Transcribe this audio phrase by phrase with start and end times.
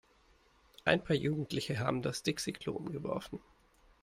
[0.83, 3.39] Ein paar Jugendliche haben das Dixi-Klo umgeworfen.